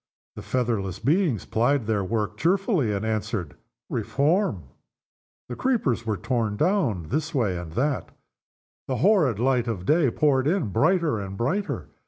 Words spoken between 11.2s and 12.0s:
brighter.